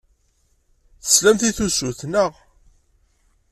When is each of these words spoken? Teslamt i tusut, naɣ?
Teslamt 1.03 1.41
i 1.49 1.51
tusut, 1.57 2.01
naɣ? 2.11 2.31